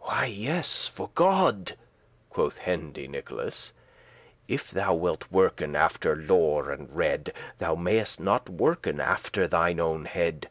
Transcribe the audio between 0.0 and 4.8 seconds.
"Why, yes, for God," quoth Hendy Nicholas; "If